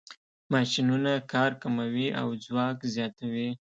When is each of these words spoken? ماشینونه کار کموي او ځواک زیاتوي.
ماشینونه 0.53 1.13
کار 1.31 1.51
کموي 1.61 2.07
او 2.21 2.27
ځواک 2.45 2.77
زیاتوي. 2.93 3.49